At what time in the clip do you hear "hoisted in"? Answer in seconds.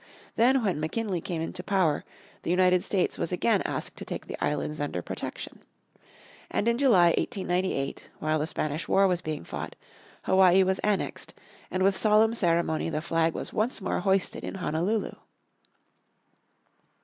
13.99-14.55